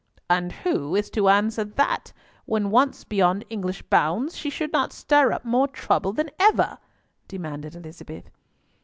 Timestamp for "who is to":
0.65-1.29